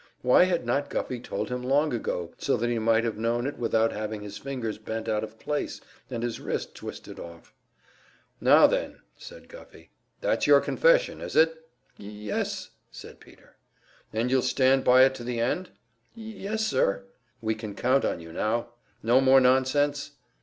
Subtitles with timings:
[0.23, 3.59] Why had not Guffey told him long ago, so that he might have known it
[3.59, 7.53] without having his fingers bent out of place and his wrist twisted off?
[8.39, 11.69] "Now then," said Guffey, "that's your confession, is it?"
[11.99, 13.57] "Y y yes," said Peter.
[14.11, 15.69] "And you'll stand by it to the end?"
[16.17, 17.03] "Y y yes, sir."
[17.39, 18.69] "We can count on you now?
[19.03, 20.13] No more nonsense?"